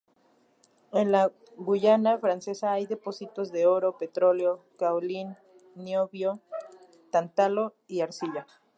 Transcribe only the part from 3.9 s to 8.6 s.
petróleo, caolín, niobio, tántalo y arcilla.